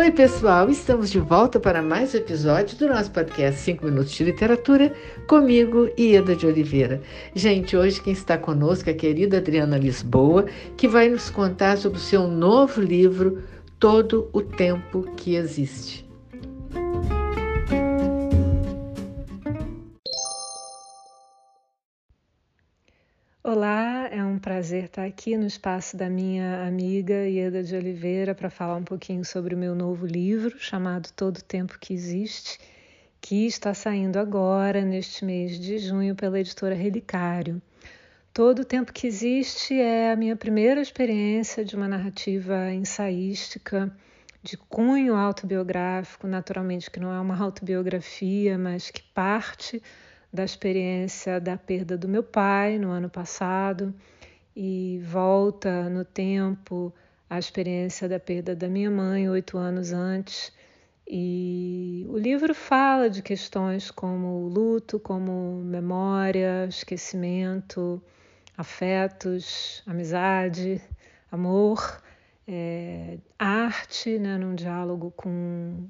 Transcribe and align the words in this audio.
Oi, 0.00 0.10
pessoal, 0.10 0.70
estamos 0.70 1.10
de 1.10 1.20
volta 1.20 1.60
para 1.60 1.82
mais 1.82 2.14
um 2.14 2.16
episódio 2.16 2.74
do 2.78 2.88
nosso 2.88 3.10
podcast 3.10 3.60
5 3.60 3.84
Minutos 3.84 4.12
de 4.12 4.24
Literatura, 4.24 4.94
comigo, 5.26 5.90
Ieda 5.98 6.34
de 6.34 6.46
Oliveira. 6.46 7.02
Gente, 7.34 7.76
hoje 7.76 8.00
quem 8.00 8.14
está 8.14 8.38
conosco 8.38 8.88
é 8.88 8.94
a 8.94 8.96
querida 8.96 9.36
Adriana 9.36 9.76
Lisboa, 9.76 10.46
que 10.74 10.88
vai 10.88 11.10
nos 11.10 11.28
contar 11.28 11.76
sobre 11.76 11.98
o 11.98 12.00
seu 12.00 12.26
novo 12.26 12.80
livro, 12.80 13.42
Todo 13.78 14.30
o 14.32 14.40
Tempo 14.40 15.02
que 15.18 15.34
Existe. 15.34 16.09
É 24.10 24.22
um 24.22 24.38
prazer 24.38 24.84
estar 24.84 25.06
aqui 25.06 25.38
no 25.38 25.46
espaço 25.46 25.96
da 25.96 26.10
minha 26.10 26.66
amiga 26.66 27.26
Ieda 27.26 27.62
de 27.62 27.74
Oliveira 27.74 28.34
para 28.34 28.50
falar 28.50 28.76
um 28.76 28.84
pouquinho 28.84 29.24
sobre 29.24 29.54
o 29.54 29.58
meu 29.58 29.74
novo 29.74 30.04
livro 30.04 30.58
chamado 30.58 31.08
Todo 31.16 31.42
Tempo 31.42 31.78
que 31.80 31.94
Existe, 31.94 32.58
que 33.22 33.46
está 33.46 33.72
saindo 33.72 34.18
agora, 34.18 34.82
neste 34.82 35.24
mês 35.24 35.58
de 35.58 35.78
junho, 35.78 36.14
pela 36.14 36.38
editora 36.38 36.74
Relicário. 36.74 37.62
Todo 38.34 38.66
Tempo 38.66 38.92
que 38.92 39.06
Existe 39.06 39.72
é 39.72 40.12
a 40.12 40.16
minha 40.16 40.36
primeira 40.36 40.82
experiência 40.82 41.64
de 41.64 41.74
uma 41.74 41.88
narrativa 41.88 42.70
ensaística 42.72 43.90
de 44.42 44.58
cunho 44.58 45.14
autobiográfico, 45.14 46.26
naturalmente 46.26 46.90
que 46.90 47.00
não 47.00 47.14
é 47.14 47.18
uma 47.18 47.42
autobiografia, 47.42 48.58
mas 48.58 48.90
que 48.90 49.02
parte 49.02 49.82
da 50.32 50.44
experiência 50.44 51.40
da 51.40 51.56
perda 51.56 51.96
do 51.98 52.08
meu 52.08 52.22
pai 52.22 52.78
no 52.78 52.90
ano 52.90 53.10
passado 53.10 53.94
e 54.54 55.00
volta 55.04 55.88
no 55.88 56.04
tempo 56.04 56.92
a 57.28 57.38
experiência 57.38 58.08
da 58.08 58.18
perda 58.18 58.54
da 58.54 58.68
minha 58.68 58.90
mãe 58.90 59.28
oito 59.28 59.56
anos 59.56 59.92
antes. 59.92 60.52
E 61.06 62.06
o 62.08 62.16
livro 62.16 62.54
fala 62.54 63.10
de 63.10 63.22
questões 63.22 63.90
como 63.90 64.48
luto, 64.48 65.00
como 65.00 65.60
memória, 65.64 66.66
esquecimento, 66.68 68.02
afetos, 68.56 69.82
amizade, 69.86 70.80
amor, 71.32 72.00
é, 72.46 73.18
arte, 73.38 74.18
né, 74.18 74.36
num 74.38 74.54
diálogo 74.54 75.12
com 75.16 75.88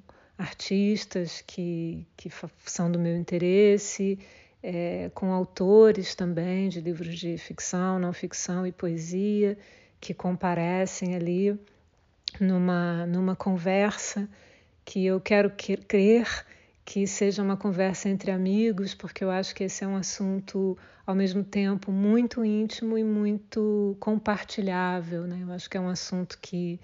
artistas 0.51 1.43
que, 1.47 2.05
que 2.17 2.29
são 2.67 2.91
do 2.91 2.99
meu 2.99 3.17
interesse, 3.17 4.19
é, 4.63 5.11
com 5.15 5.33
autores 5.33 6.15
também 6.15 6.69
de 6.69 6.81
livros 6.81 7.17
de 7.19 7.39
ficção, 7.39 7.99
não 7.99 8.13
ficção 8.13 8.67
e 8.67 8.73
poesia, 8.73 9.57
que 10.01 10.13
comparecem 10.13 11.15
ali 11.15 11.59
numa, 12.41 13.07
numa 13.07 13.37
conversa 13.37 14.29
que 14.85 15.07
eu 15.07 15.21
quero 15.21 15.51
crer 15.87 16.27
que 16.85 17.07
seja 17.07 17.43
uma 17.43 17.57
conversa 17.57 18.09
entre 18.09 18.33
amigos, 18.33 18.95
porque 18.95 19.23
eu 19.23 19.31
acho 19.31 19.55
que 19.55 19.63
esse 19.63 19.85
é 19.85 19.87
um 19.87 19.97
assunto 19.97 20.77
ao 21.07 21.15
mesmo 21.15 21.45
tempo 21.45 21.93
muito 21.93 22.45
íntimo 22.45 22.99
e 22.99 23.05
muito 23.05 23.97
compartilhável. 24.01 25.23
Né? 25.29 25.39
Eu 25.43 25.53
acho 25.53 25.71
que 25.71 25.77
é 25.77 25.81
um 25.81 25.89
assunto 25.89 26.37
que, 26.43 26.81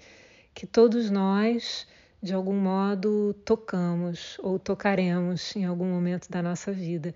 que 0.53 0.65
todos 0.65 1.09
nós 1.09 1.85
de 2.21 2.33
algum 2.33 2.55
modo 2.55 3.33
tocamos 3.45 4.37
ou 4.41 4.57
tocaremos 4.57 5.55
em 5.55 5.65
algum 5.65 5.85
momento 5.85 6.29
da 6.29 6.41
nossa 6.41 6.71
vida. 6.71 7.13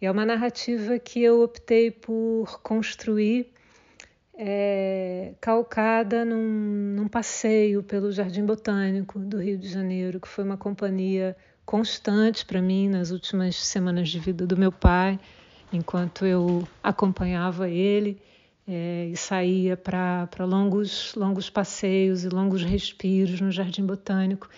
E 0.00 0.06
é 0.06 0.10
uma 0.10 0.24
narrativa 0.24 0.98
que 0.98 1.22
eu 1.22 1.42
optei 1.42 1.90
por 1.90 2.60
construir 2.62 3.52
é, 4.34 5.34
calcada 5.40 6.24
num, 6.24 6.94
num 6.96 7.08
passeio 7.08 7.82
pelo 7.82 8.10
Jardim 8.10 8.44
Botânico 8.44 9.18
do 9.18 9.38
Rio 9.38 9.58
de 9.58 9.68
Janeiro, 9.68 10.18
que 10.18 10.28
foi 10.28 10.42
uma 10.42 10.56
companhia 10.56 11.36
constante 11.66 12.44
para 12.46 12.60
mim 12.62 12.88
nas 12.88 13.10
últimas 13.10 13.54
semanas 13.56 14.08
de 14.08 14.18
vida 14.18 14.46
do 14.46 14.56
meu 14.56 14.72
pai, 14.72 15.20
enquanto 15.72 16.24
eu 16.24 16.66
acompanhava 16.82 17.68
ele 17.68 18.20
é, 18.72 19.08
e 19.08 19.16
saía 19.16 19.76
para 19.76 20.28
longos, 20.46 21.12
longos 21.16 21.50
passeios 21.50 22.22
e 22.22 22.28
longos 22.28 22.62
respiros 22.62 23.40
no 23.40 23.50
Jardim 23.50 23.84
Botânico. 23.84 24.48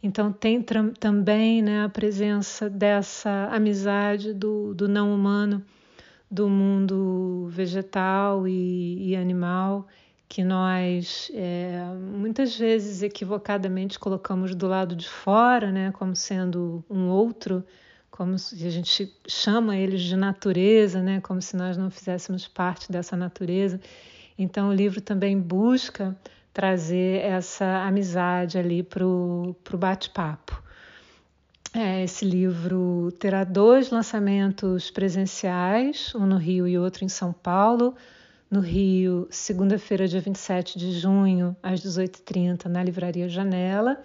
Então 0.00 0.32
tem 0.32 0.62
também 0.62 1.60
né, 1.62 1.82
a 1.82 1.88
presença 1.88 2.70
dessa 2.70 3.48
amizade 3.50 4.32
do, 4.32 4.72
do 4.72 4.88
não 4.88 5.12
humano, 5.12 5.64
do 6.30 6.48
mundo 6.48 7.48
vegetal 7.50 8.46
e, 8.46 9.10
e 9.10 9.16
animal, 9.16 9.88
que 10.28 10.44
nós 10.44 11.28
é, 11.34 11.82
muitas 12.16 12.56
vezes 12.56 13.02
equivocadamente 13.02 13.98
colocamos 13.98 14.54
do 14.54 14.68
lado 14.68 14.94
de 14.94 15.08
fora, 15.08 15.72
né, 15.72 15.90
como 15.90 16.14
sendo 16.14 16.84
um 16.88 17.08
outro, 17.08 17.64
como 18.16 18.38
se 18.38 18.66
a 18.66 18.70
gente 18.70 19.14
chama 19.28 19.76
eles 19.76 20.00
de 20.00 20.16
natureza, 20.16 21.02
né? 21.02 21.20
como 21.20 21.42
se 21.42 21.54
nós 21.54 21.76
não 21.76 21.90
fizéssemos 21.90 22.48
parte 22.48 22.90
dessa 22.90 23.14
natureza. 23.14 23.78
Então, 24.38 24.70
o 24.70 24.72
livro 24.72 25.02
também 25.02 25.38
busca 25.38 26.16
trazer 26.52 27.22
essa 27.22 27.84
amizade 27.84 28.56
ali 28.56 28.82
para 28.82 29.06
o 29.06 29.54
bate-papo. 29.74 30.62
É, 31.74 32.02
esse 32.04 32.24
livro 32.24 33.12
terá 33.18 33.44
dois 33.44 33.90
lançamentos 33.90 34.90
presenciais, 34.90 36.14
um 36.14 36.24
no 36.24 36.38
Rio 36.38 36.66
e 36.66 36.78
outro 36.78 37.04
em 37.04 37.08
São 37.10 37.34
Paulo. 37.34 37.94
No 38.50 38.60
Rio, 38.60 39.26
segunda-feira, 39.30 40.08
dia 40.08 40.22
27 40.22 40.78
de 40.78 40.92
junho, 40.92 41.54
às 41.62 41.80
18h30, 41.80 42.64
na 42.64 42.82
Livraria 42.82 43.28
Janela 43.28 44.02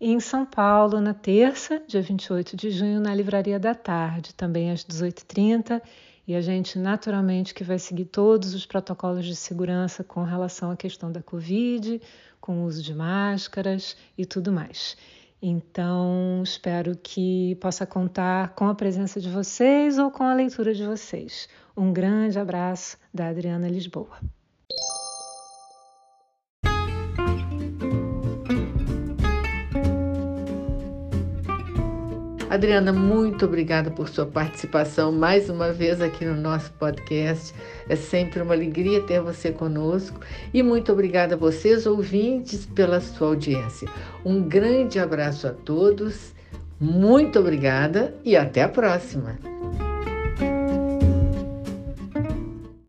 e 0.00 0.10
em 0.10 0.18
São 0.18 0.46
Paulo, 0.46 0.98
na 0.98 1.12
terça, 1.12 1.82
dia 1.86 2.00
28 2.00 2.56
de 2.56 2.70
junho, 2.70 3.00
na 3.00 3.14
Livraria 3.14 3.60
da 3.60 3.74
Tarde, 3.74 4.34
também 4.34 4.70
às 4.70 4.82
18h30. 4.82 5.82
E 6.26 6.34
a 6.34 6.40
gente, 6.40 6.78
naturalmente, 6.78 7.52
que 7.52 7.62
vai 7.62 7.78
seguir 7.78 8.06
todos 8.06 8.54
os 8.54 8.64
protocolos 8.64 9.26
de 9.26 9.36
segurança 9.36 10.02
com 10.02 10.22
relação 10.22 10.70
à 10.70 10.76
questão 10.76 11.12
da 11.12 11.22
Covid, 11.22 12.00
com 12.40 12.62
o 12.62 12.64
uso 12.64 12.82
de 12.82 12.94
máscaras 12.94 13.94
e 14.16 14.24
tudo 14.24 14.50
mais. 14.50 14.96
Então, 15.42 16.40
espero 16.42 16.96
que 16.96 17.56
possa 17.56 17.84
contar 17.84 18.54
com 18.54 18.68
a 18.68 18.74
presença 18.74 19.20
de 19.20 19.28
vocês 19.28 19.98
ou 19.98 20.10
com 20.10 20.22
a 20.22 20.34
leitura 20.34 20.72
de 20.72 20.86
vocês. 20.86 21.46
Um 21.76 21.92
grande 21.92 22.38
abraço 22.38 22.96
da 23.12 23.28
Adriana 23.28 23.68
Lisboa. 23.68 24.39
Adriana, 32.50 32.92
muito 32.92 33.44
obrigada 33.44 33.92
por 33.92 34.08
sua 34.08 34.26
participação 34.26 35.12
mais 35.12 35.48
uma 35.48 35.72
vez 35.72 36.00
aqui 36.02 36.24
no 36.24 36.34
nosso 36.34 36.72
podcast. 36.72 37.54
É 37.88 37.94
sempre 37.94 38.42
uma 38.42 38.52
alegria 38.52 39.00
ter 39.02 39.20
você 39.20 39.52
conosco 39.52 40.18
e 40.52 40.60
muito 40.60 40.90
obrigada 40.90 41.36
a 41.36 41.38
vocês, 41.38 41.86
ouvintes, 41.86 42.66
pela 42.66 43.00
sua 43.00 43.28
audiência. 43.28 43.88
Um 44.24 44.42
grande 44.42 44.98
abraço 44.98 45.46
a 45.46 45.50
todos, 45.50 46.34
muito 46.80 47.38
obrigada 47.38 48.12
e 48.24 48.36
até 48.36 48.64
a 48.64 48.68
próxima! 48.68 49.59